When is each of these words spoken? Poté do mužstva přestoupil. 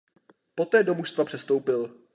Poté 0.55 0.83
do 0.83 0.93
mužstva 0.95 1.25
přestoupil. 1.25 1.89